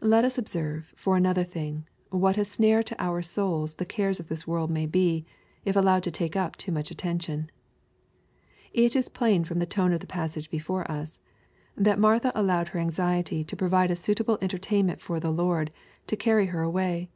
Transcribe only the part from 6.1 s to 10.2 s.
take up too much attention. It is plain from the tone of the